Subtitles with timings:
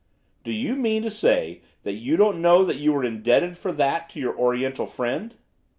[0.43, 4.09] 'Do you mean to say that you don't know that you were indebted for that
[4.09, 5.35] to your Oriental friend?